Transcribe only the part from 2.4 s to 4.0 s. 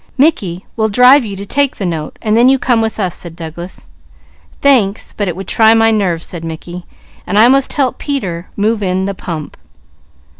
you come with us," said Douglas.